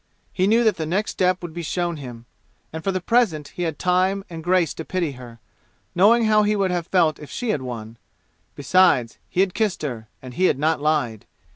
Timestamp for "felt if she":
6.87-7.49